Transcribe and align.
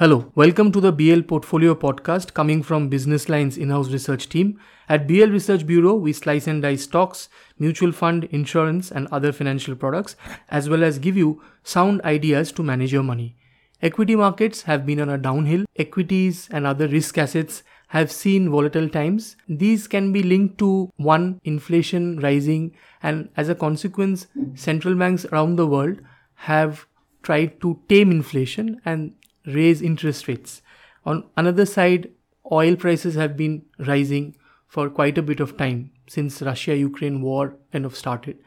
Hello, 0.00 0.30
welcome 0.36 0.70
to 0.70 0.80
the 0.80 0.92
BL 0.92 1.22
Portfolio 1.22 1.74
podcast 1.74 2.32
coming 2.32 2.62
from 2.62 2.88
Business 2.88 3.28
Line's 3.28 3.58
in 3.58 3.70
house 3.70 3.90
research 3.90 4.28
team. 4.28 4.60
At 4.88 5.08
BL 5.08 5.32
Research 5.32 5.66
Bureau, 5.66 5.94
we 5.96 6.12
slice 6.12 6.46
and 6.46 6.62
dice 6.62 6.84
stocks, 6.84 7.28
mutual 7.58 7.90
fund, 7.90 8.22
insurance, 8.30 8.92
and 8.92 9.08
other 9.10 9.32
financial 9.32 9.74
products, 9.74 10.14
as 10.50 10.68
well 10.68 10.84
as 10.84 11.00
give 11.00 11.16
you 11.16 11.42
sound 11.64 12.00
ideas 12.02 12.52
to 12.52 12.62
manage 12.62 12.92
your 12.92 13.02
money. 13.02 13.34
Equity 13.82 14.14
markets 14.14 14.62
have 14.62 14.86
been 14.86 15.00
on 15.00 15.08
a 15.08 15.18
downhill. 15.18 15.64
Equities 15.74 16.48
and 16.52 16.64
other 16.64 16.86
risk 16.86 17.18
assets 17.18 17.64
have 17.88 18.12
seen 18.12 18.48
volatile 18.50 18.88
times. 18.88 19.34
These 19.48 19.88
can 19.88 20.12
be 20.12 20.22
linked 20.22 20.58
to 20.58 20.92
one, 20.98 21.40
inflation 21.42 22.20
rising, 22.20 22.72
and 23.02 23.30
as 23.36 23.48
a 23.48 23.56
consequence, 23.56 24.28
central 24.54 24.94
banks 24.94 25.24
around 25.24 25.56
the 25.56 25.66
world 25.66 25.98
have 26.34 26.86
tried 27.24 27.60
to 27.60 27.80
tame 27.88 28.12
inflation 28.12 28.80
and 28.84 29.12
raise 29.54 29.82
interest 29.82 30.28
rates. 30.28 30.62
On 31.04 31.24
another 31.36 31.66
side, 31.66 32.10
oil 32.50 32.76
prices 32.76 33.14
have 33.14 33.36
been 33.36 33.62
rising 33.78 34.36
for 34.66 34.88
quite 34.90 35.18
a 35.18 35.22
bit 35.22 35.40
of 35.40 35.56
time 35.56 35.90
since 36.08 36.42
Russia 36.42 36.76
Ukraine 36.76 37.22
war 37.22 37.56
kind 37.72 37.84
of 37.84 37.96
started. 37.96 38.38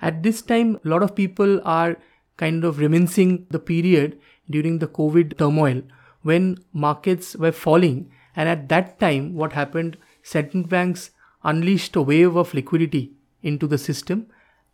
At 0.00 0.22
this 0.22 0.42
time, 0.42 0.78
a 0.84 0.88
lot 0.88 1.02
of 1.02 1.14
people 1.14 1.60
are 1.64 1.96
kind 2.36 2.64
of 2.64 2.78
reminiscing 2.78 3.46
the 3.50 3.58
period 3.58 4.18
during 4.50 4.78
the 4.78 4.86
COVID 4.86 5.38
turmoil 5.38 5.82
when 6.22 6.58
markets 6.72 7.36
were 7.36 7.52
falling. 7.52 8.10
And 8.34 8.48
at 8.48 8.68
that 8.68 8.98
time, 9.00 9.34
what 9.34 9.52
happened? 9.52 9.96
Central 10.22 10.64
banks 10.64 11.10
unleashed 11.44 11.96
a 11.96 12.02
wave 12.02 12.36
of 12.36 12.52
liquidity 12.52 13.12
into 13.42 13.66
the 13.66 13.78
system, 13.78 14.26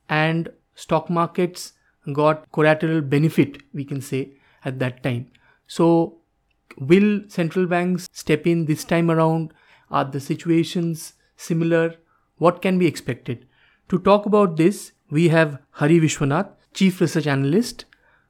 and 0.08 0.48
stock 0.74 1.10
markets 1.10 1.74
got 2.12 2.50
collateral 2.52 3.02
benefit, 3.02 3.62
we 3.72 3.84
can 3.84 4.00
say, 4.00 4.32
at 4.64 4.78
that 4.78 5.02
time. 5.02 5.30
So, 5.72 6.18
will 6.78 7.22
central 7.28 7.66
banks 7.66 8.06
step 8.12 8.46
in 8.46 8.66
this 8.66 8.84
time 8.84 9.10
around? 9.10 9.54
Are 9.90 10.04
the 10.04 10.20
situations 10.20 11.14
similar? 11.36 11.94
What 12.36 12.60
can 12.60 12.78
be 12.78 12.86
expected? 12.86 13.46
To 13.88 13.98
talk 13.98 14.26
about 14.26 14.58
this, 14.58 14.92
we 15.10 15.28
have 15.28 15.56
Hari 15.70 15.98
Viswanath, 16.00 16.50
Chief 16.74 17.00
Research 17.00 17.26
Analyst. 17.26 17.86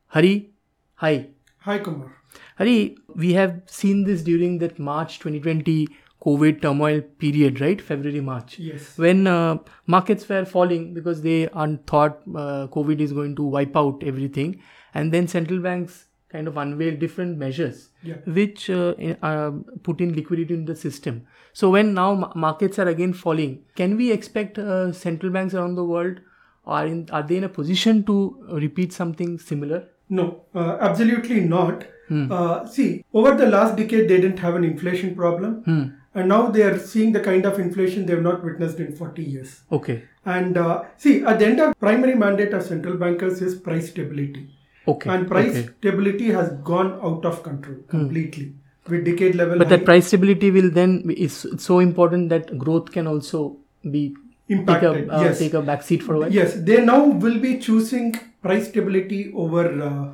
Hari, 0.06 0.52
hi. 0.94 1.30
Hi, 1.62 1.78
Kumar. 1.80 2.12
Hari, 2.58 2.96
we 3.16 3.32
have 3.32 3.60
seen 3.66 4.04
this 4.04 4.22
during 4.22 4.58
that 4.58 4.78
March 4.78 5.18
2020 5.18 5.88
COVID 6.24 6.62
turmoil 6.62 7.00
period, 7.00 7.60
right? 7.60 7.82
February, 7.82 8.20
March. 8.20 8.60
Yes. 8.60 8.96
When 8.96 9.26
uh, 9.26 9.58
markets 9.88 10.28
were 10.28 10.44
falling 10.44 10.94
because 10.94 11.22
they 11.22 11.46
thought 11.88 12.22
uh, 12.36 12.68
COVID 12.78 13.00
is 13.00 13.12
going 13.12 13.34
to 13.34 13.42
wipe 13.42 13.76
out 13.76 14.00
everything. 14.04 14.62
And 14.94 15.12
then 15.12 15.26
central 15.26 15.58
banks 15.58 16.06
kind 16.32 16.48
of 16.48 16.56
unveil 16.56 16.96
different 17.04 17.38
measures 17.38 17.88
Yeah. 18.02 18.16
which 18.38 18.68
uh, 18.70 18.94
in- 18.98 19.16
uh, 19.22 19.50
put 19.88 20.00
in 20.00 20.14
liquidity 20.14 20.54
in 20.54 20.64
the 20.64 20.76
system. 20.76 21.22
So 21.52 21.70
when 21.70 21.94
now 21.94 22.14
ma- 22.14 22.32
markets 22.34 22.78
are 22.78 22.88
again 22.88 23.12
falling, 23.12 23.56
can 23.76 23.96
we 23.96 24.10
expect 24.12 24.58
uh, 24.58 24.92
central 24.92 25.32
banks 25.32 25.54
around 25.54 25.74
the 25.76 25.84
world 25.84 26.20
are 26.66 26.86
in 26.86 27.08
are 27.10 27.22
they 27.28 27.36
in 27.38 27.44
a 27.44 27.48
position 27.48 28.04
to 28.04 28.16
repeat 28.64 28.92
something 28.92 29.38
similar? 29.38 29.80
No, 30.08 30.42
uh, 30.54 30.76
absolutely 30.80 31.40
not. 31.40 31.84
Hmm. 32.08 32.30
Uh, 32.30 32.66
see, 32.66 33.04
over 33.14 33.34
the 33.40 33.46
last 33.46 33.76
decade, 33.76 34.08
they 34.08 34.20
didn't 34.20 34.38
have 34.38 34.54
an 34.54 34.64
inflation 34.64 35.14
problem. 35.16 35.62
Hmm. 35.64 35.82
And 36.14 36.28
now 36.28 36.40
they 36.48 36.62
are 36.62 36.78
seeing 36.78 37.12
the 37.12 37.20
kind 37.20 37.46
of 37.46 37.58
inflation 37.58 38.04
they 38.06 38.12
have 38.14 38.22
not 38.22 38.44
witnessed 38.44 38.78
in 38.78 38.94
40 38.94 39.22
years. 39.24 39.60
Okay. 39.72 40.02
And 40.26 40.58
uh, 40.58 40.82
see, 40.98 41.22
at 41.22 41.38
the 41.38 41.46
end 41.46 41.60
of 41.60 41.78
primary 41.78 42.14
mandate 42.14 42.52
of 42.52 42.62
central 42.62 42.96
bankers 43.04 43.40
is 43.40 43.54
price 43.68 43.88
stability. 43.90 44.50
Okay. 44.88 45.10
And 45.10 45.28
price 45.28 45.50
okay. 45.50 45.62
Hmm. 45.62 45.72
stability 45.78 46.30
has 46.30 46.52
gone 46.64 46.98
out 47.02 47.24
of 47.24 47.42
control 47.42 47.76
completely 47.88 48.54
with 48.88 49.04
decade 49.04 49.34
level. 49.34 49.58
But 49.58 49.68
high 49.68 49.76
that 49.76 49.84
price 49.84 50.06
stability 50.06 50.50
will 50.50 50.70
then 50.70 51.08
is 51.16 51.46
so 51.58 51.78
important 51.78 52.28
that 52.30 52.58
growth 52.58 52.90
can 52.92 53.06
also 53.06 53.56
be 53.90 54.14
take 54.48 54.58
a 54.58 54.60
impacted. 54.60 55.10
uh, 55.10 55.20
yes. 55.20 55.38
take 55.38 55.54
a 55.54 55.62
back 55.62 55.82
seat 55.82 56.02
for 56.02 56.14
a 56.14 56.18
while. 56.20 56.32
Yes, 56.32 56.54
they 56.54 56.84
now 56.84 57.04
will 57.04 57.38
be 57.38 57.58
choosing 57.58 58.18
price 58.42 58.68
stability 58.68 59.32
over 59.34 59.82
uh, 59.82 60.08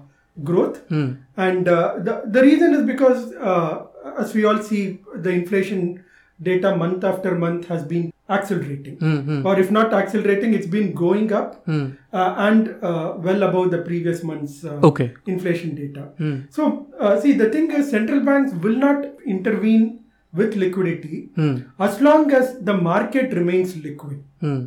growth. 0.44 0.80
Hmm. 0.88 1.12
And 1.36 1.68
uh, 1.68 1.94
the, 1.98 2.22
the 2.26 2.42
reason 2.42 2.74
is 2.74 2.82
because, 2.82 3.32
uh, 3.34 3.86
as 4.18 4.34
we 4.34 4.44
all 4.44 4.62
see, 4.62 5.00
the 5.14 5.30
inflation 5.30 6.04
data 6.42 6.76
month 6.76 7.04
after 7.04 7.34
month 7.34 7.66
has 7.68 7.84
been 7.84 8.12
accelerating. 8.30 8.96
Hmm, 8.98 9.18
hmm, 9.28 9.46
Or 9.46 9.58
if 9.58 9.70
not 9.70 9.92
accelerating, 9.92 10.54
it's 10.54 10.66
been 10.66 10.92
going 10.94 11.32
up 11.32 11.64
hmm. 11.64 11.86
uh, 12.12 12.34
and 12.38 12.76
uh, 12.82 13.14
well 13.16 13.42
above 13.42 13.70
the 13.70 13.78
previous 13.78 14.22
month's 14.22 14.64
uh, 14.64 14.80
Okay. 14.90 15.14
inflation 15.26 15.74
data. 15.74 16.10
Hmm. 16.18 16.40
So, 16.50 16.86
uh, 16.98 17.20
see, 17.20 17.32
the 17.32 17.48
thing 17.50 17.70
is, 17.70 17.90
central 17.90 18.20
banks 18.20 18.52
will 18.52 18.76
not 18.76 19.06
intervene 19.26 20.00
with 20.34 20.56
liquidity 20.56 21.30
Hmm. 21.36 21.56
as 21.78 22.00
long 22.02 22.30
as 22.32 22.58
the 22.60 22.74
market 22.74 23.32
remains 23.32 23.76
liquid 23.84 24.22
Hmm. 24.42 24.66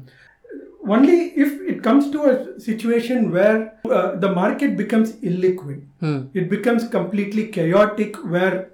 only 0.87 1.17
if 1.43 1.51
it 1.73 1.83
comes 1.83 2.09
to 2.13 2.23
a 2.31 2.59
situation 2.59 3.31
where 3.31 3.79
uh, 3.85 4.15
the 4.15 4.31
market 4.31 4.75
becomes 4.75 5.11
illiquid 5.31 5.83
Hmm. 5.99 6.17
it 6.33 6.49
becomes 6.49 6.87
completely 6.87 7.47
chaotic 7.57 8.17
where 8.35 8.71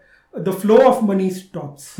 the 0.48 0.54
flow 0.54 0.80
of 0.92 1.04
money 1.04 1.30
stops. 1.30 2.00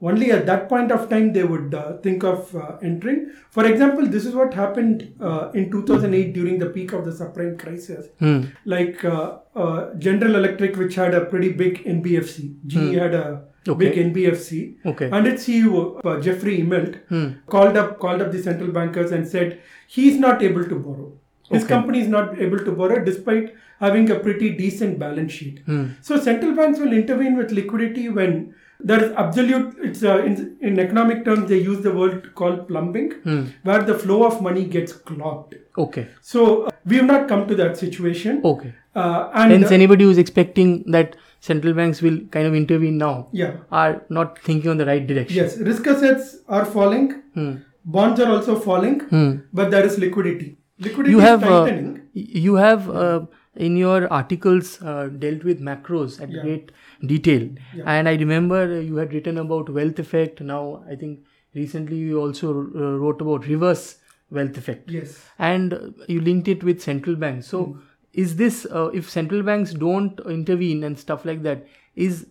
Only 0.00 0.30
at 0.32 0.44
that 0.46 0.68
point 0.68 0.90
of 0.92 1.08
time 1.08 1.32
they 1.32 1.44
would 1.44 1.74
uh, 1.74 1.96
think 1.98 2.22
of 2.24 2.54
uh, 2.56 2.76
entering 2.82 3.30
for 3.50 3.64
example 3.66 4.06
this 4.06 4.24
is 4.26 4.34
what 4.34 4.52
happened 4.54 5.14
uh, 5.20 5.50
in 5.54 5.70
2008 5.70 6.32
during 6.34 6.58
the 6.58 6.66
peak 6.66 6.92
of 6.92 7.04
the 7.04 7.10
subprime 7.20 7.58
crisis 7.58 8.06
Hmm. 8.18 8.40
like 8.64 9.04
uh, 9.04 9.38
uh, 9.56 9.94
general 9.98 10.34
electric 10.36 10.76
which 10.76 10.94
had 10.94 11.14
a 11.14 11.24
pretty 11.32 11.52
big 11.52 11.82
nbfc 11.84 12.46
ge 12.66 12.94
had 13.06 13.14
a 13.14 13.26
Okay. 13.66 13.78
big 13.82 13.94
nbfc 14.12 14.56
Okay. 14.90 15.08
and 15.10 15.26
its 15.28 15.44
ceo 15.48 15.82
uh, 16.04 16.20
jeffrey 16.20 16.56
immelt 16.64 16.96
Hmm. 17.12 17.28
called 17.52 17.76
up 17.82 17.98
called 18.02 18.20
up 18.24 18.32
the 18.32 18.42
central 18.48 18.72
bankers 18.78 19.12
and 19.18 19.26
said 19.34 19.58
he's 19.94 20.18
not 20.24 20.42
able 20.48 20.64
to 20.72 20.78
borrow. 20.88 21.06
His 21.50 21.62
Okay. 21.64 21.72
company 21.74 22.00
is 22.04 22.08
not 22.08 22.38
able 22.46 22.60
to 22.66 22.72
borrow 22.80 22.98
despite 23.06 23.54
having 23.80 24.10
a 24.10 24.18
pretty 24.26 24.50
decent 24.58 24.98
balance 24.98 25.32
sheet. 25.38 25.62
Hmm. 25.70 25.82
So 26.08 26.18
central 26.28 26.52
banks 26.60 26.78
will 26.84 26.92
intervene 26.98 27.36
with 27.40 27.52
liquidity 27.60 28.04
when 28.18 28.36
there 28.80 29.02
is 29.04 29.12
absolute. 29.12 29.76
It's 29.82 30.02
uh, 30.02 30.18
in, 30.24 30.56
in 30.60 30.78
economic 30.78 31.24
terms 31.24 31.48
they 31.48 31.58
use 31.58 31.80
the 31.82 31.92
word 31.92 32.34
called 32.34 32.66
plumbing, 32.68 33.12
Hmm. 33.24 33.42
where 33.62 33.82
the 33.82 33.98
flow 33.98 34.24
of 34.24 34.40
money 34.42 34.64
gets 34.64 34.92
clogged. 34.92 35.54
Okay. 35.78 36.08
So 36.20 36.64
uh, 36.64 36.70
we 36.86 36.96
have 36.96 37.06
not 37.06 37.28
come 37.28 37.46
to 37.48 37.54
that 37.56 37.76
situation. 37.76 38.40
Okay. 38.44 38.72
Uh, 38.94 39.30
and 39.34 39.52
Hence, 39.52 39.70
uh, 39.70 39.74
anybody 39.74 40.04
who's 40.04 40.18
expecting 40.18 40.84
that 40.92 41.16
central 41.40 41.74
banks 41.74 42.00
will 42.00 42.18
kind 42.30 42.46
of 42.46 42.54
intervene 42.54 42.96
now 42.98 43.28
yeah, 43.32 43.56
are 43.70 44.02
not 44.08 44.38
thinking 44.38 44.70
on 44.70 44.76
the 44.78 44.86
right 44.86 45.06
direction. 45.06 45.36
yes, 45.36 45.56
risk 45.58 45.86
assets 45.86 46.36
are 46.48 46.64
falling. 46.64 47.12
Hmm. 47.34 47.54
Bonds 47.84 48.20
are 48.20 48.30
also 48.30 48.58
falling, 48.58 49.00
Hmm. 49.00 49.32
but 49.52 49.70
there 49.70 49.84
is 49.84 49.98
liquidity. 49.98 50.56
Liquidity 50.78 51.10
You 51.10 51.18
have 51.20 51.42
is 51.42 51.48
uh, 51.48 51.64
tightening. 51.64 52.00
you 52.12 52.54
have 52.54 52.88
uh, 52.90 53.20
in 53.56 53.76
your 53.76 54.12
articles 54.12 54.82
uh, 54.82 55.08
dealt 55.24 55.44
with 55.44 55.60
macros 55.60 56.20
at 56.20 56.30
Yeah. 56.30 56.42
great 56.42 56.72
detail, 57.06 57.48
Yeah. 57.74 57.84
and 57.86 58.08
I 58.08 58.14
remember 58.16 58.80
you 58.80 58.96
had 58.96 59.12
written 59.12 59.38
about 59.38 59.68
wealth 59.70 59.98
effect. 59.98 60.40
Now 60.40 60.82
I 60.88 60.96
think 60.96 61.20
recently 61.54 61.96
you 61.98 62.20
also 62.20 62.50
uh, 62.52 62.96
wrote 62.98 63.20
about 63.20 63.46
reverse 63.46 63.98
wealth 64.30 64.56
effect. 64.58 64.90
yes. 64.90 65.18
and 65.38 65.74
you 66.08 66.20
linked 66.20 66.48
it 66.48 66.64
with 66.64 66.80
central 66.82 67.14
banks 67.24 67.46
so 67.46 67.58
Hmm. 67.64 67.78
is 68.22 68.32
this 68.36 68.56
uh, 68.78 68.86
if 69.00 69.08
central 69.10 69.42
banks 69.48 69.74
don't 69.82 70.20
intervene 70.34 70.82
and 70.88 70.98
stuff 71.02 71.24
like 71.30 71.42
that 71.44 71.66
is 72.06 72.26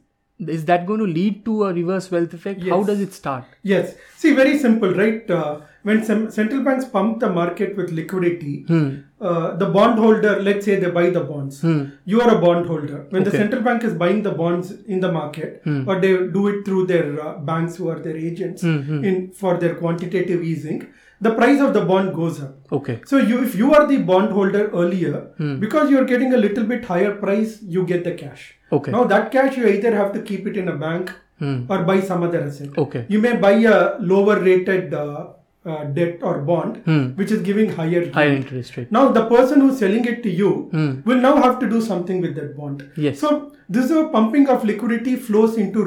is 0.50 0.66
that 0.66 0.86
going 0.86 1.00
to 1.00 1.06
lead 1.06 1.44
to 1.46 1.64
a 1.66 1.74
reverse 1.74 2.10
wealth 2.12 2.34
effect 2.34 2.64
how 2.64 2.84
does 2.84 3.00
it 3.02 3.14
start 3.14 3.46
Yes. 3.64 3.96
See, 4.18 4.34
very 4.34 4.58
simple, 4.58 4.94
right? 4.94 5.30
Uh, 5.30 5.62
when 5.84 6.04
some 6.04 6.30
central 6.32 6.64
banks 6.64 6.86
pump 6.86 7.20
the 7.20 7.30
market 7.30 7.76
with 7.78 7.92
liquidity, 7.92 8.64
hmm. 8.68 8.90
uh, 9.22 9.56
the 9.58 9.66
bondholder, 9.70 10.42
let's 10.42 10.66
say 10.66 10.76
they 10.78 10.90
buy 10.90 11.10
the 11.10 11.22
bonds. 11.22 11.62
Hmm. 11.62 11.86
You 12.06 12.22
are 12.22 12.30
a 12.36 12.40
bondholder. 12.42 13.06
When 13.10 13.24
the 13.24 13.32
central 13.32 13.62
bank 13.62 13.84
is 13.84 13.94
buying 13.94 14.22
the 14.24 14.32
bonds 14.32 14.72
in 14.96 15.00
the 15.00 15.12
market, 15.12 15.62
Hmm. 15.64 15.88
or 15.90 16.00
they 16.00 16.14
do 16.38 16.48
it 16.48 16.64
through 16.66 16.86
their 16.88 17.08
uh, 17.26 17.38
banks 17.52 17.76
who 17.78 17.90
are 17.90 18.00
their 18.00 18.18
agents 18.18 18.62
Hmm, 18.62 18.78
hmm. 18.90 19.04
in 19.12 19.32
for 19.32 19.58
their 19.58 19.76
quantitative 19.76 20.44
easing, 20.44 20.88
the 21.26 21.32
price 21.40 21.60
of 21.66 21.74
the 21.78 21.82
bond 21.92 22.14
goes 22.20 22.38
up. 22.46 22.54
okay 22.78 22.96
So 23.12 23.18
you, 23.32 23.42
if 23.48 23.56
you 23.62 23.74
are 23.80 23.84
the 23.92 23.98
bondholder 24.12 24.64
earlier, 24.84 25.20
Hmm. 25.42 25.54
because 25.66 25.92
you 25.92 26.00
are 26.02 26.08
getting 26.14 26.34
a 26.38 26.42
little 26.46 26.66
bit 26.72 26.86
higher 26.94 27.12
price, 27.26 27.60
you 27.76 27.86
get 27.92 28.04
the 28.10 28.14
cash. 28.24 28.48
okay 28.78 28.92
Now 28.98 29.04
that 29.14 29.32
cash 29.38 29.58
you 29.62 29.68
either 29.76 29.94
have 30.02 30.12
to 30.18 30.22
keep 30.32 30.48
it 30.54 30.58
in 30.64 30.74
a 30.74 30.76
bank 30.88 31.14
Hmm. 31.44 31.54
or 31.76 31.78
buy 31.92 32.00
some 32.10 32.24
other 32.30 32.42
asset. 32.48 32.78
okay 32.88 33.06
You 33.14 33.20
may 33.28 33.36
buy 33.46 33.54
a 33.76 33.80
lower 34.14 34.36
rated 34.50 34.94
uh, 35.04 35.24
uh, 35.72 35.84
debt 35.98 36.20
or 36.30 36.34
bond, 36.50 36.78
Hmm. 36.90 37.04
which 37.22 37.32
is 37.38 37.42
giving 37.50 37.70
higher. 37.80 38.02
higher 38.20 38.30
yield. 38.32 38.42
interest 38.44 38.78
rate 38.78 38.92
Now 38.98 39.04
the 39.18 39.26
person 39.34 39.62
who's 39.66 39.78
selling 39.86 40.06
it 40.14 40.22
to 40.28 40.32
you 40.42 40.52
Hmm. 40.76 40.92
will 41.10 41.22
now 41.30 41.36
have 41.48 41.58
to 41.64 41.70
do 41.78 41.82
something 41.90 42.22
with 42.28 42.36
that 42.42 42.52
bond. 42.62 42.84
Yes. 43.08 43.20
So 43.26 43.32
this 43.78 43.86
is 43.90 43.98
a 44.04 44.06
pumping 44.20 44.48
of 44.56 44.66
liquidity 44.74 45.16
flows 45.28 45.58
into 45.66 45.86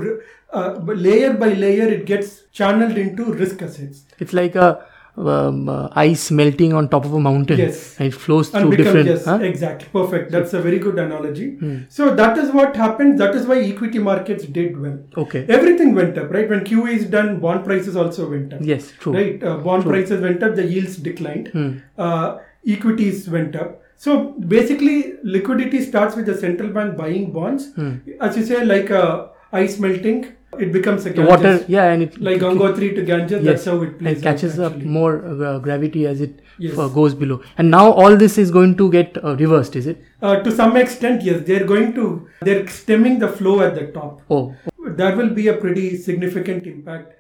uh, 0.59 0.71
layer 1.07 1.33
by 1.45 1.49
layer. 1.65 1.87
It 1.97 2.05
gets 2.11 2.29
channeled 2.61 2.99
into 3.07 3.25
risk 3.45 3.63
assets. 3.71 4.05
it's 4.25 4.35
like 4.39 4.55
a 4.67 4.69
um, 5.17 5.69
uh, 5.69 5.89
ice 5.93 6.31
melting 6.31 6.73
on 6.73 6.89
top 6.89 7.05
of 7.05 7.15
a 7.15 7.21
mountain. 7.21 7.59
Yes. 7.59 7.97
And 7.99 8.09
it 8.09 8.15
flows 8.15 8.53
and 8.53 8.63
through 8.63 8.71
become 8.71 8.85
different. 8.85 9.09
yes, 9.09 9.25
huh? 9.25 9.39
exactly 9.43 9.89
perfect. 9.93 10.31
That's 10.31 10.53
a 10.53 10.61
very 10.61 10.79
good 10.79 10.99
analogy. 10.99 11.51
Hmm. 11.57 11.79
So 11.89 12.15
that 12.15 12.37
is 12.39 12.51
what 12.51 12.77
happened. 12.77 13.19
That 13.19 13.35
is 13.35 13.47
why 13.47 13.61
equity 13.61 13.99
markets 13.99 14.45
did 14.45 14.79
well. 14.81 14.99
Okay. 15.17 15.47
Everything 15.49 15.95
went 15.95 16.19
up, 16.19 16.31
right? 16.31 16.49
When 16.49 16.61
QE 16.65 16.89
is 16.97 17.07
done, 17.07 17.41
bond 17.41 17.65
prices 17.65 17.97
also 17.97 18.29
went 18.29 18.53
up. 18.53 18.61
Yes, 18.63 18.93
true. 19.01 19.15
Right, 19.15 19.43
uh, 19.43 19.57
bond 19.59 19.83
True. 19.85 19.93
prices 19.93 20.21
went 20.21 20.43
up, 20.43 20.55
the 20.55 20.67
yields 20.67 20.97
declined, 20.97 21.49
Hmm. 21.49 21.79
uh, 21.99 22.39
equities 22.67 23.29
went 23.29 23.57
up. 23.57 23.83
So 23.97 24.35
basically, 24.55 25.15
liquidity 25.23 25.81
starts 25.83 26.17
with 26.17 26.27
the 26.27 26.37
central 26.37 26.69
bank 26.71 26.97
buying 26.97 27.33
bonds. 27.33 27.73
Hmm. 27.75 27.95
As 28.21 28.37
you 28.37 28.45
say, 28.45 28.65
like 28.65 28.91
uh, 28.91 29.29
ice 29.53 29.79
melting, 29.79 30.27
it 30.59 30.73
becomes 30.73 31.07
a 31.07 31.11
The 31.13 31.23
water, 31.23 31.65
yeah, 31.69 31.93
and 31.93 32.03
it 32.05 32.21
Like 32.21 32.41
Gangotri 32.41 32.95
to 32.97 33.03
Ganges, 33.03 33.45
Yes, 33.45 33.45
that's 33.45 33.65
how 33.67 33.83
it 33.83 33.99
plays. 33.99 34.15
and 34.17 34.23
catches 34.23 34.59
out, 34.61 34.73
up 34.73 34.83
more 34.83 35.25
uh, 35.27 35.59
gravity 35.59 36.07
as 36.07 36.21
it 36.21 36.41
Yes. 36.59 36.79
uh, 36.79 36.89
goes 36.89 37.15
below. 37.15 37.43
And 37.59 37.71
now 37.71 37.91
all 37.93 38.17
this 38.17 38.39
is 38.39 38.51
going 38.51 38.77
to 38.79 38.91
get 38.91 39.19
uh, 39.23 39.37
reversed, 39.37 39.77
is 39.77 39.87
it? 39.87 40.03
Uh, 40.23 40.37
to 40.43 40.51
some 40.51 40.77
extent, 40.77 41.23
yes, 41.23 41.43
they're 41.47 41.65
going 41.67 41.93
to, 41.95 42.29
they're 42.41 42.67
stemming 42.69 43.19
the 43.19 43.29
flow 43.29 43.61
at 43.61 43.75
the 43.75 43.87
top. 43.89 44.23
Oh, 44.31 44.55
There 45.03 45.15
will 45.17 45.31
be 45.31 45.49
a 45.49 45.55
pretty 45.55 45.97
significant 45.99 46.67
impact 46.67 47.13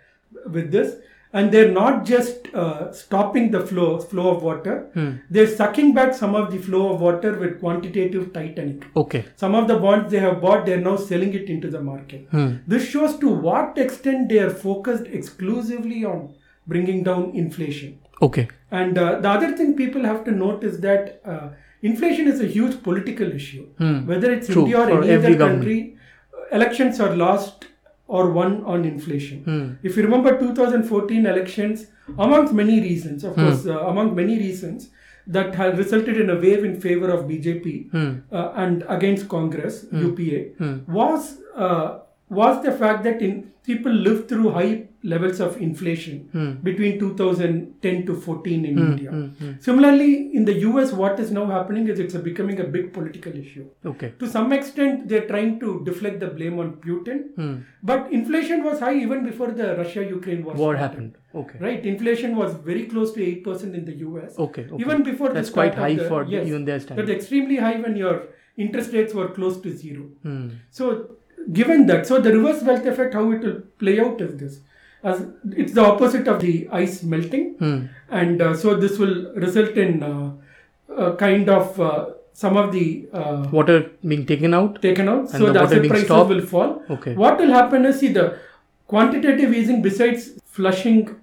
with 0.50 0.70
this. 0.72 0.94
And 1.38 1.52
they're 1.54 1.72
not 1.72 1.96
just 2.10 2.46
uh, 2.62 2.92
stopping 2.98 3.50
the 3.54 3.60
flow, 3.70 3.88
flow 4.12 4.28
of 4.34 4.42
water, 4.48 4.74
Hmm. 4.94 5.08
they're 5.36 5.50
sucking 5.56 5.88
back 5.98 6.14
some 6.20 6.34
of 6.40 6.46
the 6.52 6.60
flow 6.66 6.82
of 6.92 7.02
water 7.06 7.32
with 7.42 7.58
quantitative 7.64 8.24
tightening. 8.36 8.78
okay. 9.02 9.20
Some 9.42 9.54
of 9.60 9.66
the 9.72 9.76
bonds 9.82 10.10
they 10.14 10.22
have 10.26 10.40
bought, 10.44 10.64
they're 10.68 10.84
now 10.86 10.96
selling 11.10 11.34
it 11.40 11.50
into 11.56 11.70
the 11.76 11.82
market. 11.90 12.22
Hmm. 12.30 12.48
This 12.74 12.88
shows 12.94 13.18
to 13.24 13.28
what 13.48 13.76
extent 13.86 14.30
they 14.34 14.38
are 14.46 14.54
focused 14.64 15.06
exclusively 15.20 16.00
on 16.14 16.24
bringing 16.74 17.02
down 17.10 17.28
inflation. 17.44 17.98
Okay. 18.30 18.48
And 18.70 18.96
uh, 18.98 19.20
the 19.20 19.28
other 19.36 19.52
thing 19.60 19.74
people 19.84 20.02
have 20.12 20.24
to 20.30 20.30
note 20.40 20.64
is 20.72 20.80
that 20.88 21.20
uh, 21.34 21.48
inflation 21.82 22.26
is 22.34 22.40
a 22.40 22.46
huge 22.58 22.82
political 22.82 23.30
issue. 23.40 23.66
Hmm. 23.78 24.06
Whether 24.06 24.32
it's 24.38 24.48
True, 24.48 24.62
India 24.62 24.80
or 24.80 25.02
any 25.04 25.12
other 25.20 25.36
country, 25.46 25.78
uh, 26.34 26.56
elections 26.56 26.98
are 27.08 27.14
lost 27.28 27.66
or 28.08 28.30
won 28.30 28.62
on 28.64 28.84
inflation. 28.84 29.42
Hmm. 29.44 29.86
If 29.86 29.96
you 29.96 30.02
remember 30.04 30.38
2014 30.38 31.26
elections, 31.26 31.86
amongst 32.18 32.52
many 32.54 32.80
reasons, 32.80 33.24
of 33.24 33.34
Hmm. 33.34 33.44
course, 33.46 33.66
uh, 33.66 33.80
among 33.92 34.14
many 34.14 34.38
reasons, 34.38 34.90
that 35.36 35.56
have 35.56 35.76
resulted 35.78 36.16
in 36.24 36.30
a 36.30 36.36
wave 36.36 36.64
in 36.64 36.80
favor 36.80 37.08
of 37.10 37.26
BJP 37.28 37.90
Hmm. 37.90 38.10
uh, 38.30 38.52
and 38.64 38.84
against 38.88 39.28
Congress, 39.28 39.84
UPA, 39.92 40.42
Hmm. 40.58 40.76
was 41.00 41.38
uh, 41.56 41.98
was 42.28 42.62
the 42.62 42.73
fact 42.73 43.05
that 43.05 43.23
in 43.23 43.52
people 43.62 43.93
lived 43.93 44.28
through 44.28 44.50
high 44.50 44.84
levels 45.02 45.40
of 45.44 45.56
inflation 45.61 46.19
Hmm. 46.32 46.50
between 46.69 46.99
2010 47.00 48.05
to 48.06 48.14
14 48.14 48.64
in 48.64 48.78
India. 48.84 49.11
Hmm. 49.11 49.25
Hmm. 49.40 49.52
Similarly, 49.67 50.31
in 50.34 50.44
the 50.44 50.55
US, 50.62 50.93
what 50.93 51.20
is 51.25 51.31
now 51.32 51.46
happening 51.46 51.88
is 51.88 51.99
it's 52.05 52.14
a 52.14 52.19
becoming 52.19 52.61
a 52.61 52.64
big 52.64 52.93
political 52.93 53.32
issue. 53.40 53.64
Okay. 53.93 54.12
To 54.20 54.26
some 54.26 54.52
extent, 54.52 55.08
they're 55.08 55.26
trying 55.32 55.58
to 55.61 55.82
deflect 55.84 56.20
the 56.20 56.28
blame 56.38 56.58
on 56.64 56.73
Putin, 56.87 57.20
Hmm. 57.37 57.55
but 57.82 58.11
inflation 58.20 58.64
was 58.64 58.81
high 58.87 58.94
even 59.05 59.25
before 59.25 59.50
the 59.61 59.69
Russia-Ukraine 59.82 60.44
war. 60.44 60.55
War 60.64 60.75
happened. 60.84 61.12
Okay. 61.34 61.58
Right, 61.67 61.84
inflation 61.94 62.37
was 62.37 62.55
very 62.70 62.87
close 62.94 63.12
to 63.19 63.23
eight 63.28 63.44
percent 63.44 63.75
in 63.75 63.84
the 63.84 63.96
US. 64.06 64.38
Okay. 64.49 64.67
okay. 64.70 64.82
Even 64.87 65.02
before 65.12 65.31
That's 65.38 65.50
quite 65.61 65.75
high 65.84 65.94
the- 65.94 66.08
for 66.14 66.25
yes, 66.25 66.46
even 66.49 66.64
their 66.64 66.78
That's 66.81 67.11
extremely 67.20 67.56
high 67.69 67.76
when 67.87 67.96
your 68.06 68.17
interest 68.56 68.93
rates 68.99 69.14
were 69.14 69.28
close 69.38 69.61
to 69.67 69.70
zero. 69.84 70.05
Hmm. 70.23 70.49
So, 70.70 70.93
given 71.52 71.87
that, 71.87 72.06
so 72.06 72.20
the 72.20 72.32
reverse 72.32 72.62
wealth 72.62 72.87
effect, 72.87 73.14
how 73.14 73.31
it 73.32 73.40
will 73.43 73.60
play 73.78 74.00
out 74.00 74.20
is 74.20 74.37
this. 74.37 74.60
As 75.02 75.26
it's 75.56 75.72
the 75.75 75.82
opposite 75.84 76.26
of 76.28 76.40
the 76.40 76.69
ice 76.72 77.02
melting, 77.02 77.54
Hmm. 77.58 77.87
and 78.10 78.43
uh, 78.43 78.54
so 78.56 78.75
this 78.75 78.98
will 78.98 79.32
result 79.34 79.76
in 79.76 80.02
uh, 80.02 80.31
a 80.96 81.12
kind 81.16 81.48
of 81.48 81.81
uh, 81.81 82.06
some 82.32 82.56
of 82.56 82.72
the 82.72 83.06
uh, 83.12 83.46
Water 83.52 83.90
being 84.06 84.26
taken 84.26 84.52
out. 84.54 84.81
taken 84.82 85.08
out, 85.08 85.28
so 85.31 85.38
the 85.38 85.52
the 85.52 85.60
water 85.60 85.64
asset 85.64 85.88
prices 85.88 86.06
stopped. 86.06 86.28
will 86.31 86.40
fall. 86.54 86.82
Okay. 86.90 87.14
What 87.14 87.38
will 87.38 87.52
happen 87.52 87.84
is 87.87 88.00
see 88.00 88.08
the 88.08 88.38
quantitative 88.87 89.54
easing, 89.54 89.81
besides 89.82 90.31
flushing 90.46 91.14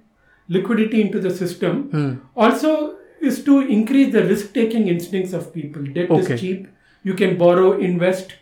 liquidity 0.49 1.01
into 1.01 1.19
the 1.19 1.29
system, 1.41 1.89
Hmm. 1.91 2.13
also 2.35 2.95
is 3.21 3.43
to 3.43 3.59
increase 3.61 4.13
the 4.13 4.23
risk-taking 4.29 4.87
instincts 4.93 5.33
of 5.33 5.53
people. 5.53 5.83
Debt 5.97 6.09
Okay. 6.11 6.33
is 6.33 6.39
cheap. 6.41 6.67
You 7.03 7.13
can 7.13 7.37
borrow, 7.37 7.67
invest. 7.89 8.33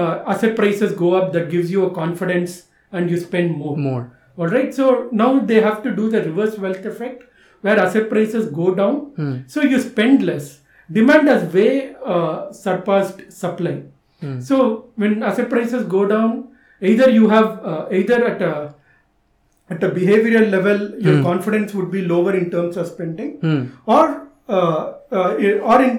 Uh, 0.00 0.22
asset 0.34 0.56
prices 0.56 0.92
go 1.04 1.14
up. 1.20 1.32
That 1.36 1.50
gives 1.54 1.70
you 1.76 1.84
a 1.86 1.90
confidence, 2.00 2.54
and 2.92 3.10
you 3.14 3.18
spend 3.28 3.56
more. 3.62 3.76
More. 3.76 4.02
All 4.38 4.48
right. 4.56 4.74
So 4.80 5.08
now 5.22 5.30
they 5.52 5.60
have 5.68 5.82
to 5.86 5.94
do 6.00 6.08
the 6.16 6.22
reverse 6.28 6.58
wealth 6.66 6.84
effect, 6.92 7.24
where 7.60 7.78
asset 7.86 8.08
prices 8.12 8.50
go 8.60 8.74
down. 8.82 9.00
Hmm. 9.20 9.34
So 9.56 9.62
you 9.74 9.80
spend 9.88 10.24
less. 10.30 10.52
Demand 11.00 11.28
has 11.28 11.44
way 11.54 11.94
uh, 12.14 12.52
surpassed 12.52 13.20
supply. 13.40 13.74
Hmm. 14.20 14.38
So 14.40 14.86
when 14.96 15.22
asset 15.32 15.50
prices 15.50 15.84
go 15.96 16.06
down, 16.06 16.48
either 16.92 17.10
you 17.10 17.28
have 17.28 17.50
uh, 17.72 17.86
either 18.00 18.24
at 18.32 18.42
a 18.50 18.54
at 19.70 19.82
a 19.84 19.90
behavioral 19.90 20.50
level, 20.50 20.80
your 21.08 21.16
Hmm. 21.18 21.22
confidence 21.30 21.74
would 21.74 21.90
be 21.90 22.02
lower 22.14 22.34
in 22.40 22.50
terms 22.56 22.76
of 22.76 22.86
spending, 22.94 23.30
Hmm. 23.44 23.60
or 23.86 24.02
uh, 24.48 24.92
uh, 25.20 25.36
or 25.72 25.82
in 25.82 25.94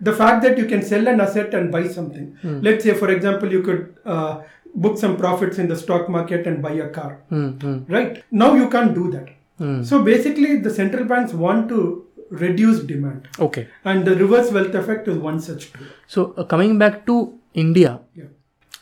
the 0.00 0.12
fact 0.12 0.42
that 0.42 0.58
you 0.58 0.66
can 0.66 0.82
sell 0.82 1.06
an 1.08 1.20
asset 1.20 1.54
and 1.54 1.70
buy 1.72 1.86
something. 1.88 2.36
Hmm. 2.42 2.60
Let's 2.60 2.84
say, 2.84 2.94
for 2.94 3.10
example, 3.10 3.50
you 3.50 3.62
could 3.62 3.96
uh, 4.04 4.42
book 4.74 4.98
some 4.98 5.16
profits 5.16 5.58
in 5.58 5.68
the 5.68 5.76
stock 5.76 6.08
market 6.08 6.46
and 6.46 6.62
buy 6.62 6.72
a 6.72 6.88
car. 6.88 7.20
Hmm. 7.28 7.48
Hmm. 7.50 7.78
Right 7.92 8.22
now, 8.30 8.54
you 8.54 8.68
can't 8.70 8.94
do 8.94 9.10
that. 9.12 9.28
Hmm. 9.58 9.82
So 9.82 10.02
basically, 10.02 10.56
the 10.60 10.70
central 10.70 11.04
banks 11.04 11.32
want 11.32 11.68
to 11.70 12.04
reduce 12.30 12.80
demand, 12.80 13.26
Okay. 13.40 13.68
and 13.84 14.04
the 14.04 14.14
reverse 14.14 14.52
wealth 14.52 14.74
effect 14.74 15.08
is 15.08 15.16
one 15.16 15.40
such 15.40 15.72
tool. 15.72 15.86
So 16.06 16.34
uh, 16.36 16.44
coming 16.44 16.78
back 16.78 17.06
to 17.06 17.32
India, 17.54 18.00
Yeah. 18.14 18.24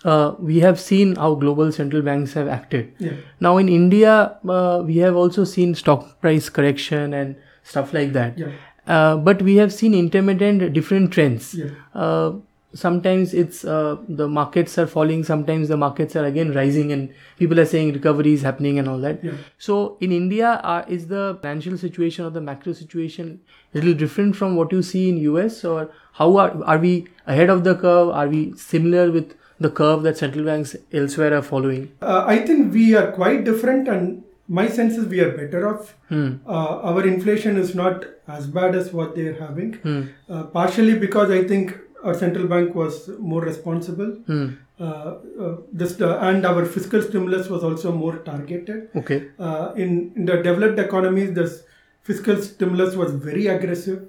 uh, 0.05 0.35
we 0.41 0.59
have 0.61 0.81
seen 0.81 1.15
how 1.15 1.35
global 1.37 1.71
central 1.71 2.03
banks 2.03 2.33
have 2.33 2.49
acted. 2.49 2.93
Yeah. 2.99 3.13
Now 3.41 3.57
in 3.59 3.69
India, 3.69 4.37
uh, 4.49 4.83
we 4.85 4.97
have 4.97 5.15
also 5.15 5.45
seen 5.45 5.77
stock 5.77 6.21
price 6.21 6.49
correction 6.49 7.15
and 7.15 7.37
stuff 7.63 7.93
like 7.95 8.13
that. 8.15 8.37
Yeah. 8.37 8.49
Uh, 8.87 9.17
but 9.17 9.43
we 9.43 9.57
have 9.57 9.73
seen 9.73 9.95
intermittent 9.95 10.73
different 10.73 11.13
trends. 11.13 11.55
Yeah. 11.55 11.71
Uh, 11.95 12.33
sometimes 12.75 13.33
it's 13.35 13.65
uh, 13.65 13.97
the 14.09 14.29
markets 14.29 14.79
are 14.79 14.87
falling, 14.87 15.25
sometimes 15.25 15.69
the 15.69 15.77
markets 15.77 16.15
are 16.15 16.25
again 16.25 16.53
rising, 16.53 16.93
and 16.93 17.13
people 17.39 17.59
are 17.59 17.65
saying 17.65 17.93
recovery 17.93 18.33
is 18.33 18.43
happening 18.43 18.79
and 18.79 18.89
all 18.89 18.99
that. 18.99 19.25
Yeah. 19.25 19.33
So 19.59 19.97
in 20.01 20.13
India, 20.13 20.61
uh, 20.63 20.85
is 20.89 21.09
the 21.09 21.39
financial 21.43 21.79
situation 21.79 22.25
or 22.25 22.31
the 22.31 22.41
macro 22.41 22.73
situation 22.73 23.41
a 23.75 23.79
little 23.79 23.95
different 23.95 24.37
from 24.37 24.57
what 24.57 24.73
you 24.73 24.83
see 24.83 25.09
in 25.09 25.17
US, 25.19 25.65
or 25.65 25.91
how 26.13 26.37
are 26.37 26.53
are 26.65 26.79
we 26.79 27.07
ahead 27.27 27.51
of 27.51 27.65
the 27.65 27.75
curve? 27.75 28.11
Are 28.11 28.29
we 28.29 28.53
similar 28.57 29.11
with 29.11 29.35
the 29.59 29.71
curve 29.71 30.03
that 30.03 30.19
central 30.19 30.45
banks 30.45 30.77
elsewhere 30.93 31.35
are 31.35 31.43
following? 31.43 31.91
Uh, 32.03 32.25
I 32.27 32.39
think 32.39 32.73
we 32.73 32.95
are 32.95 33.11
quite 33.13 33.45
different, 33.45 33.89
and 33.89 34.23
my 34.49 34.69
sense 34.69 34.97
is 34.97 35.07
we 35.07 35.21
are 35.21 35.31
better 35.37 35.69
off. 35.69 35.95
Hmm. 36.09 36.35
Uh, 36.47 36.79
our 36.91 37.07
inflation 37.07 37.57
is 37.57 37.75
not 37.75 38.05
as 38.29 38.47
bad 38.47 38.75
as 38.75 38.93
what 38.93 39.15
they 39.17 39.27
are 39.29 39.39
having, 39.41 39.75
Hmm. 39.75 40.03
uh, 40.29 40.45
partially 40.45 40.99
because 40.99 41.31
I 41.31 41.43
think 41.45 41.77
our 42.05 42.15
central 42.15 42.47
bank 42.47 42.75
was 42.75 43.09
more 43.19 43.43
responsible. 43.43 44.13
Hmm. 44.27 44.47
Uh, 44.79 45.15
uh, 45.41 45.57
this 45.73 46.01
uh, 46.01 46.19
and 46.31 46.45
our 46.45 46.65
fiscal 46.67 47.01
stimulus 47.03 47.49
was 47.49 47.65
also 47.65 47.93
more 47.93 48.17
targeted. 48.19 48.89
Okay. 48.95 49.29
Uh, 49.39 49.73
in, 49.77 50.13
in 50.17 50.27
the 50.27 50.37
developed 50.43 50.79
economies, 50.79 51.33
this 51.33 51.63
fiscal 52.03 52.37
stimulus 52.43 52.95
was 52.95 53.13
very 53.13 53.47
aggressive, 53.47 54.03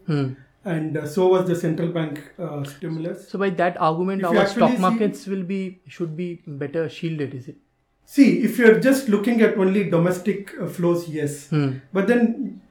and 0.66 0.98
uh, 0.98 1.08
so 1.08 1.28
was 1.28 1.48
the 1.48 1.56
central 1.56 1.88
bank 1.90 2.20
uh, 2.38 2.64
stimulus. 2.66 3.30
So 3.30 3.40
by 3.40 3.50
that 3.52 3.80
argument, 3.80 4.22
If 4.24 4.28
our 4.28 4.46
stock 4.46 4.72
see- 4.74 4.78
markets 4.78 5.26
will 5.26 5.44
be 5.44 5.80
should 5.88 6.18
be 6.18 6.42
better 6.46 6.90
shielded, 6.90 7.34
is 7.34 7.48
it? 7.48 7.56
See, 8.10 8.42
if 8.44 8.58
you're 8.58 8.80
just 8.80 9.10
looking 9.10 9.42
at 9.42 9.58
only 9.58 9.90
domestic 9.90 10.52
uh, 10.62 10.66
flows, 10.68 11.08
yes. 11.10 11.50
Hmm. 11.50 11.70
But 11.92 12.08
then 12.08 12.62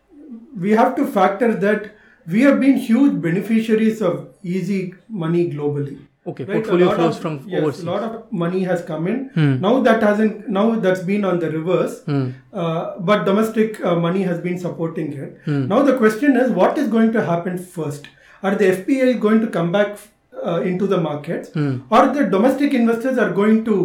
we 0.59 0.71
have 0.71 0.97
to 0.97 1.07
factor 1.07 1.55
that 1.55 1.91
we 2.27 2.41
have 2.41 2.59
been 2.61 2.79
huge 2.79 3.21
beneficiaries 3.21 4.01
of 4.01 4.29
easy 4.43 4.95
money 5.09 5.51
globally. 5.51 5.99
Okay. 6.27 6.45
Right? 6.45 6.55
Portfolio 6.55 6.89
flows 6.95 7.17
of- 7.17 7.23
from 7.23 7.35
yes, 7.47 7.63
overseas. 7.63 7.85
a 7.85 7.91
lot 7.91 8.03
of 8.03 8.33
money 8.33 8.63
has 8.71 8.83
come 8.83 9.07
in. 9.13 9.29
Hmm. 9.35 9.61
Now 9.67 9.75
that 9.81 10.03
hasn't. 10.03 10.49
Now 10.49 10.65
that's 10.87 11.05
been 11.13 11.25
on 11.33 11.39
the 11.45 11.51
reverse. 11.51 12.01
Hmm. 12.07 12.31
Uh, 12.53 12.99
but 13.11 13.25
domestic 13.27 13.79
uh, 13.85 13.95
money 14.07 14.23
has 14.23 14.41
been 14.49 14.59
supporting 14.59 15.13
it. 15.13 15.47
Now 15.47 15.83
the 15.83 15.99
question 15.99 16.37
is, 16.37 16.51
what 16.63 16.79
is 16.79 16.89
going 16.89 17.13
to 17.13 17.25
happen 17.25 17.59
first? 17.59 18.09
Are 18.43 18.55
the 18.55 18.73
FPI 18.73 19.21
going 19.21 19.41
to 19.43 19.47
come 19.49 19.71
back 19.71 19.99
uh, 20.47 20.61
into 20.73 20.87
the 20.87 21.01
markets, 21.01 21.51
or 21.57 22.03
the 22.19 22.27
domestic 22.39 22.75
investors 22.75 23.19
are 23.19 23.31
going 23.43 23.65
to 23.67 23.79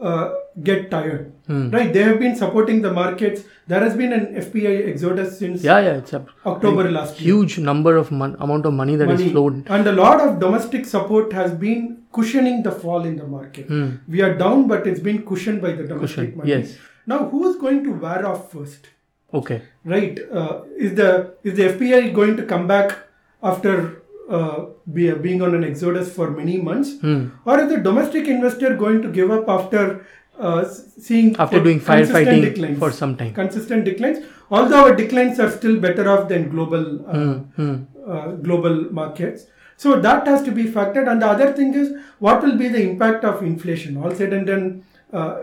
uh, 0.00 0.34
get 0.62 0.90
tired? 0.90 1.32
Hmm. 1.46 1.70
Right? 1.70 1.92
They 1.92 2.02
have 2.02 2.18
been 2.18 2.36
supporting 2.36 2.80
the 2.82 2.92
markets. 2.92 3.42
There 3.66 3.80
has 3.80 3.96
been 3.96 4.12
an 4.12 4.26
FPI 4.36 4.88
exodus 4.90 5.38
since 5.38 5.62
Yeah, 5.64 5.80
yeah, 5.80 5.94
it's 6.02 6.12
a 6.12 6.24
October 6.46 6.90
last 6.90 7.20
year. 7.20 7.34
huge 7.34 7.58
number 7.58 7.96
of 7.96 8.10
mon- 8.12 8.36
amount 8.38 8.66
of 8.66 8.72
money 8.74 8.96
that 8.96 9.10
is 9.10 9.20
Money. 9.20 9.32
flowed. 9.32 9.66
And 9.68 9.86
a 9.86 9.92
lot 9.92 10.20
of 10.20 10.38
domestic 10.38 10.86
support 10.86 11.32
has 11.32 11.52
been 11.52 11.98
cushioning 12.12 12.62
the 12.62 12.70
fall 12.70 13.04
in 13.04 13.16
the 13.16 13.26
market. 13.26 13.66
Hmm. 13.66 13.88
We 14.08 14.22
are 14.22 14.34
down, 14.34 14.68
but 14.68 14.86
it's 14.86 15.00
been 15.00 15.22
cushioned 15.24 15.60
by 15.62 15.72
the 15.72 15.84
domestic 15.84 16.16
Cushioned, 16.16 16.36
money. 16.36 16.50
yes. 16.50 16.76
Now, 17.06 17.26
who 17.28 17.48
is 17.48 17.56
going 17.56 17.82
to 17.84 17.90
wear 17.92 18.26
off 18.26 18.50
first? 18.52 18.88
Okay. 19.34 19.62
right? 19.84 20.18
Uh, 20.32 20.60
is 20.78 20.94
the 20.94 21.34
is 21.42 21.56
the 21.56 21.64
FPI 21.70 22.14
going 22.14 22.36
to 22.36 22.44
come 22.44 22.66
back 22.68 22.96
after 23.42 24.02
uh, 24.30 24.66
be, 24.92 25.10
being 25.12 25.42
on 25.42 25.54
an 25.54 25.64
exodus 25.64 26.12
for 26.14 26.30
many 26.30 26.56
months, 26.56 26.92
Hmm. 27.00 27.26
or 27.44 27.58
is 27.60 27.68
the 27.72 27.78
domestic 27.78 28.28
investor 28.28 28.74
going 28.76 29.02
to 29.02 29.08
give 29.08 29.30
up 29.30 29.48
after 29.48 30.06
uh, 30.38 30.64
seeing 30.68 31.36
After 31.38 31.60
doing 31.62 31.80
firefighting 31.80 32.42
declines? 32.42 32.78
for 32.78 32.90
some 32.90 33.16
time. 33.16 33.34
consistent 33.34 33.84
declines? 33.84 34.18
Although 34.50 34.84
our 34.84 34.94
declines 34.94 35.40
are 35.40 35.50
still 35.50 35.78
better 35.80 36.08
off 36.10 36.28
than 36.28 36.50
global 36.50 36.84
uh, 37.08 37.76
uh, 38.10 38.32
global 38.32 38.92
markets. 38.92 39.46
So 39.76 39.98
that 40.00 40.26
has 40.26 40.42
to 40.42 40.52
be 40.52 40.64
factored. 40.64 41.10
And 41.10 41.20
the 41.22 41.26
other 41.26 41.52
thing 41.52 41.74
is, 41.74 41.92
what 42.18 42.42
will 42.42 42.56
be 42.56 42.68
the 42.68 42.82
impact 42.82 43.24
of 43.24 43.42
inflation? 43.42 43.96
All 43.96 44.14
said 44.14 44.32
and 44.32 44.46
done, 44.46 44.84
uh, 45.12 45.40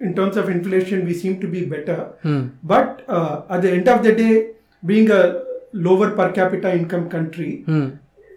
in 0.00 0.14
terms 0.14 0.36
of 0.36 0.48
inflation, 0.48 1.04
we 1.04 1.12
seem 1.14 1.40
to 1.40 1.46
be 1.48 1.64
better. 1.64 2.12
Hmm. 2.22 2.48
But 2.62 3.04
uh, 3.08 3.42
at 3.50 3.62
the 3.62 3.72
end 3.72 3.88
of 3.88 4.02
the 4.02 4.12
day, 4.12 4.50
being 4.84 5.10
a 5.10 5.42
lower 5.72 6.10
per 6.12 6.32
capita 6.32 6.74
income 6.74 7.08
country, 7.10 7.62
Hmm. 7.66 7.88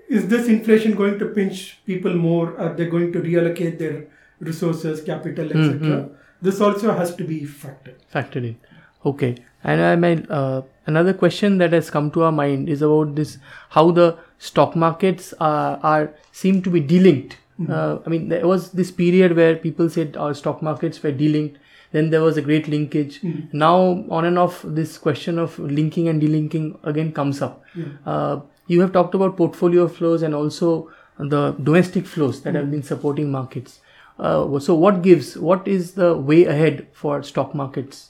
is 0.09 0.27
this 0.27 0.47
inflation 0.47 0.95
going 0.95 1.19
to 1.19 1.25
pinch 1.27 1.79
people 1.85 2.13
more? 2.15 2.57
Are 2.59 2.73
they 2.73 2.87
going 2.87 3.11
to 3.13 3.21
reallocate 3.21 3.77
their 3.79 4.07
resources, 4.39 5.01
capital, 5.01 5.45
etc.? 5.47 6.09
This 6.41 6.61
also 6.61 6.93
has 6.93 7.15
to 7.15 7.23
be 7.23 7.41
factored. 7.41 7.95
factored 8.13 8.45
in. 8.45 8.57
Okay. 9.05 9.35
And 9.63 9.81
I 9.81 9.95
mean, 9.95 10.25
uh, 10.29 10.61
another 10.85 11.13
question 11.13 11.57
that 11.57 11.73
has 11.73 11.89
come 11.89 12.11
to 12.11 12.23
our 12.23 12.31
mind 12.31 12.69
is 12.69 12.81
about 12.81 13.15
this: 13.15 13.37
how 13.69 13.91
the 13.91 14.17
stock 14.37 14.75
markets 14.75 15.33
are, 15.39 15.79
are 15.83 16.13
seem 16.31 16.61
to 16.61 16.69
be 16.69 16.81
delinked. 16.81 17.33
Uh, 17.69 17.99
I 18.05 18.09
mean, 18.09 18.29
there 18.29 18.47
was 18.47 18.71
this 18.71 18.89
period 18.89 19.35
where 19.35 19.55
people 19.57 19.89
said 19.89 20.15
our 20.15 20.33
stock 20.33 20.61
markets 20.61 21.03
were 21.03 21.11
delinked. 21.11 21.57
Then 21.91 22.09
there 22.09 22.21
was 22.21 22.37
a 22.37 22.41
great 22.41 22.69
linkage. 22.69 23.19
Now, 23.51 24.05
on 24.09 24.23
and 24.23 24.39
off, 24.39 24.61
this 24.63 24.97
question 24.97 25.37
of 25.37 25.59
linking 25.59 26.07
and 26.07 26.21
delinking 26.21 26.79
again 26.85 27.11
comes 27.11 27.41
up. 27.41 27.61
Uh, 28.05 28.39
you 28.67 28.79
have 28.79 28.93
talked 28.93 29.13
about 29.13 29.35
portfolio 29.35 29.89
flows 29.89 30.21
and 30.21 30.33
also 30.33 30.89
the 31.17 31.51
domestic 31.61 32.05
flows 32.05 32.41
that 32.43 32.55
have 32.55 32.71
been 32.71 32.83
supporting 32.83 33.29
markets. 33.29 33.81
Uh, 34.19 34.59
so, 34.59 34.75
what 34.75 35.01
gives? 35.01 35.37
What 35.37 35.67
is 35.67 35.93
the 35.93 36.15
way 36.15 36.45
ahead 36.45 36.87
for 36.93 37.23
stock 37.23 37.55
markets? 37.55 38.09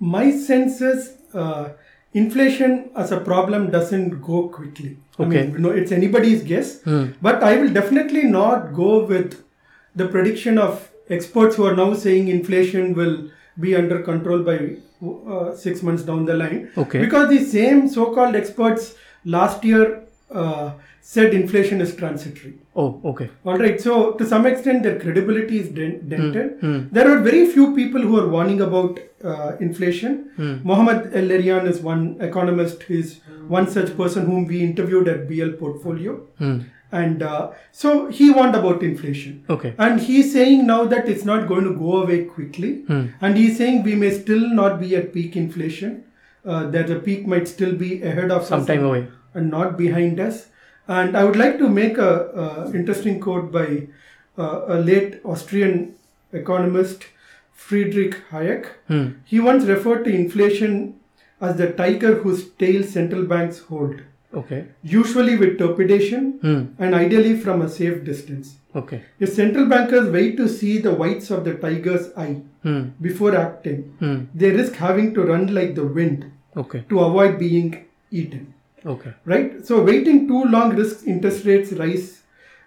My 0.00 0.30
sense 0.30 0.80
is 0.80 1.12
uh, 1.34 1.70
inflation 2.14 2.90
as 2.96 3.12
a 3.12 3.20
problem 3.20 3.70
doesn't 3.70 4.20
go 4.22 4.48
quickly. 4.48 4.96
I 5.18 5.22
Okay. 5.24 5.46
mean, 5.46 5.62
no, 5.62 5.70
it's 5.70 5.92
anybody's 5.92 6.42
guess. 6.42 6.78
But 7.22 7.42
I 7.42 7.56
will 7.58 7.70
definitely 7.72 8.24
not 8.24 8.72
go 8.74 9.04
with 9.04 9.42
the 9.94 10.08
prediction 10.08 10.58
of 10.58 10.90
experts 11.08 11.56
who 11.56 11.66
are 11.66 11.76
now 11.76 11.92
saying 11.94 12.28
inflation 12.28 12.94
will 12.94 13.30
be 13.60 13.74
under 13.74 14.02
control 14.02 14.40
by 14.42 14.76
uh, 15.28 15.54
six 15.54 15.82
months 15.82 16.02
down 16.02 16.24
the 16.26 16.34
line. 16.34 16.70
Okay. 16.76 17.00
Because 17.00 17.28
the 17.30 17.44
same 17.44 17.88
so-called 17.88 18.34
experts 18.36 18.94
last 19.24 19.64
year 19.64 20.05
uh, 20.30 20.72
said 21.00 21.32
inflation 21.34 21.80
is 21.80 21.94
transitory. 21.94 22.54
Oh, 22.74 23.00
okay. 23.04 23.30
All 23.44 23.56
right. 23.56 23.80
So 23.80 24.12
to 24.12 24.26
some 24.26 24.44
extent, 24.46 24.82
their 24.82 24.98
credibility 24.98 25.60
is 25.60 25.68
dent- 25.68 26.08
dented. 26.08 26.58
Hmm. 26.60 26.88
There 26.90 27.10
are 27.10 27.20
very 27.20 27.46
few 27.50 27.74
people 27.76 28.00
who 28.02 28.18
are 28.18 28.28
warning 28.28 28.60
about 28.60 28.98
uh, 29.24 29.52
inflation. 29.60 30.30
Hmm. 30.36 30.56
Mohammed 30.64 31.14
El 31.14 31.28
Erian 31.28 31.66
is 31.68 31.80
one 31.80 32.16
economist. 32.20 32.82
He's 32.82 33.20
one 33.48 33.68
such 33.68 33.96
person 33.96 34.26
whom 34.26 34.46
we 34.46 34.62
interviewed 34.62 35.06
at 35.08 35.28
BL 35.28 35.50
Portfolio, 35.60 36.14
Hmm. 36.38 36.58
and 36.90 37.22
uh, 37.22 37.50
so 37.70 38.08
he 38.08 38.30
warned 38.30 38.56
about 38.56 38.82
inflation. 38.82 39.44
Okay. 39.48 39.74
And 39.78 40.00
he's 40.00 40.32
saying 40.32 40.66
now 40.66 40.84
that 40.86 41.08
it's 41.08 41.24
not 41.24 41.46
going 41.46 41.62
to 41.64 41.74
go 41.74 42.02
away 42.02 42.24
quickly. 42.24 42.72
Hmm. 42.88 43.06
And 43.20 43.36
he's 43.36 43.56
saying 43.58 43.84
we 43.84 43.94
may 43.94 44.10
still 44.18 44.48
not 44.62 44.80
be 44.80 44.96
at 44.96 45.12
peak 45.14 45.36
inflation. 45.36 46.02
Uh, 46.44 46.64
that 46.70 46.86
the 46.86 46.96
peak 47.04 47.26
might 47.26 47.48
still 47.48 47.72
be 47.74 48.00
ahead 48.02 48.30
of 48.30 48.44
Some 48.46 48.64
time 48.66 48.84
away. 48.84 49.08
And 49.36 49.50
not 49.50 49.76
behind 49.76 50.18
us. 50.20 50.46
And 50.88 51.16
I 51.16 51.24
would 51.24 51.36
like 51.36 51.58
to 51.58 51.68
make 51.68 51.98
a, 51.98 52.10
a 52.44 52.72
interesting 52.80 53.20
quote 53.20 53.52
by 53.52 53.68
uh, 54.38 54.64
a 54.76 54.80
late 54.80 55.20
Austrian 55.24 55.94
economist, 56.32 57.04
Friedrich 57.54 58.16
Hayek. 58.30 58.66
Hmm. 58.88 59.06
He 59.24 59.40
once 59.40 59.64
referred 59.64 60.04
to 60.04 60.10
inflation 60.10 60.94
as 61.40 61.56
the 61.56 61.72
tiger 61.72 62.14
whose 62.16 62.44
tail 62.50 62.82
central 62.82 63.24
banks 63.32 63.58
hold, 63.70 63.96
Okay. 64.34 64.64
usually 64.82 65.36
with 65.42 65.58
trepidation 65.58 66.24
Hmm. 66.44 66.62
and 66.78 66.94
ideally 66.94 67.36
from 67.46 67.62
a 67.62 67.68
safe 67.68 67.98
distance. 68.04 68.56
Okay. 68.82 69.02
If 69.26 69.30
central 69.34 69.66
bankers 69.74 70.08
wait 70.16 70.36
to 70.38 70.48
see 70.48 70.78
the 70.86 70.92
whites 71.02 71.30
of 71.30 71.44
the 71.44 71.54
tiger's 71.66 72.08
eye 72.24 72.36
Hmm. 72.62 72.82
before 73.08 73.34
acting, 73.42 73.82
Hmm. 74.00 74.16
they 74.34 74.50
risk 74.60 74.74
having 74.86 75.12
to 75.18 75.22
run 75.32 75.46
like 75.60 75.74
the 75.80 75.86
wind 76.00 76.26
Okay. 76.64 76.84
to 76.90 77.00
avoid 77.08 77.38
being 77.38 77.70
eaten. 78.10 78.46
Okay. 78.86 79.12
right? 79.24 79.64
So 79.66 79.82
waiting 79.82 80.28
too 80.28 80.44
long 80.44 80.74
risks 80.76 81.02
interest 81.04 81.44
rates 81.44 81.72
rise 81.72 82.22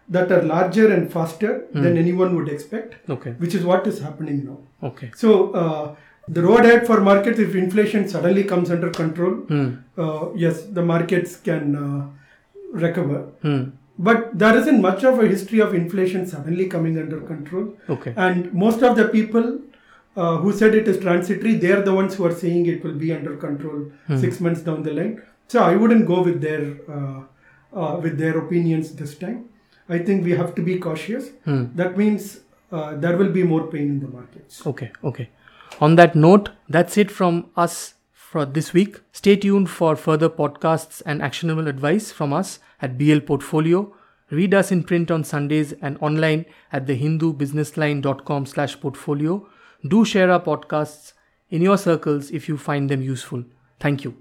that 0.10 0.32
are 0.32 0.42
larger 0.42 0.92
and 0.92 1.12
faster 1.12 1.66
than 1.72 1.98
anyone 1.98 2.36
would 2.36 2.50
expect, 2.50 2.96
Okay. 3.10 3.32
which 3.38 3.54
is 3.56 3.64
what 3.64 3.86
is 3.88 4.00
happening 4.00 4.44
now. 4.46 4.58
Okay. 4.90 5.12
So 5.16 5.52
uh, 5.54 5.96
the 6.28 6.42
road 6.42 6.66
ahead 6.66 6.88
for 6.88 7.00
markets, 7.00 7.40
if 7.40 7.56
inflation 7.56 8.08
suddenly 8.10 8.44
comes 8.44 8.72
under 8.72 8.90
control, 8.90 9.36
Hmm. 9.52 9.68
uh, 9.98 10.30
yes, 10.36 10.64
the 10.80 10.82
markets 10.82 11.36
can 11.38 11.76
uh, 11.76 12.08
recover. 12.72 13.20
Hmm. 13.44 13.64
But 14.10 14.38
there 14.40 14.58
isn't 14.58 14.82
much 14.82 15.04
of 15.04 15.20
a 15.20 15.28
history 15.28 15.60
of 15.60 15.74
inflation 15.74 16.26
suddenly 16.26 16.68
coming 16.68 16.98
under 16.98 17.20
control. 17.22 17.74
Okay. 17.90 18.14
And 18.16 18.54
most 18.54 18.82
of 18.82 18.96
the 18.96 19.08
people 19.10 19.60
uh, 20.16 20.38
who 20.38 20.52
said 20.54 20.74
it 20.76 20.88
is 20.88 21.00
transitory, 21.00 21.56
they 21.56 21.72
are 21.72 21.82
the 21.82 21.94
ones 21.94 22.16
who 22.16 22.26
are 22.26 22.34
saying 22.34 22.66
it 22.66 22.84
will 22.84 22.94
be 23.08 23.14
under 23.14 23.36
control 23.38 23.92
six 24.18 24.40
months 24.40 24.62
down 24.62 24.84
the 24.84 24.94
line. 24.94 25.22
So 25.50 25.64
I 25.64 25.76
wouldn't 25.76 26.06
go 26.06 26.22
with 26.22 26.42
their 26.42 26.78
uh, 26.88 27.24
uh, 27.74 28.00
with 28.02 28.18
their 28.18 28.38
opinions 28.38 28.96
this 28.96 29.18
time. 29.18 29.50
I 29.90 30.00
think 30.00 30.24
we 30.24 30.32
have 30.32 30.56
to 30.56 30.62
be 30.62 30.78
cautious. 30.78 31.30
Hmm. 31.46 31.66
That 31.76 31.98
means 31.98 32.42
uh, 32.72 32.96
there 32.96 33.18
will 33.18 33.32
be 33.32 33.44
more 33.44 33.68
pain 33.68 33.90
in 33.90 34.00
the 34.00 34.08
markets. 34.08 34.66
Okay. 34.66 34.92
Okay. 35.04 35.30
On 35.82 35.96
that 35.96 36.16
note, 36.16 36.50
that's 36.68 36.98
it 36.98 37.10
from 37.12 37.50
us 37.56 37.96
for 38.14 38.46
this 38.46 38.74
week. 38.74 39.00
Stay 39.12 39.36
tuned 39.36 39.70
for 39.70 39.96
further 39.96 40.30
podcasts 40.30 41.02
and 41.06 41.22
actionable 41.22 41.68
advice 41.68 42.12
from 42.12 42.34
us 42.34 42.60
at 42.82 42.98
BL 42.98 43.20
Portfolio. 43.20 43.94
Read 44.30 44.54
us 44.54 44.72
in 44.72 44.84
print 44.84 45.10
on 45.10 45.24
Sundays 45.24 45.74
and 45.82 45.98
online 46.00 46.46
at 46.72 46.86
thehindubusinessline.com 46.86 48.46
slash 48.46 48.80
portfolio. 48.80 49.48
Do 49.88 50.06
share 50.06 50.32
our 50.32 50.42
podcasts 50.42 51.14
in 51.50 51.64
your 51.64 51.78
circles 51.78 52.30
if 52.30 52.48
you 52.48 52.58
find 52.58 52.90
them 52.90 53.02
useful. 53.02 53.44
Thank 53.80 54.04
you. 54.04 54.16